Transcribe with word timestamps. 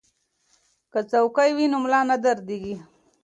که 0.91 0.99
څوکۍ 1.11 1.51
وي 1.55 1.65
نو 1.71 1.77
ملا 1.83 2.01
نه 2.09 2.15
دردیږي. 2.23 2.75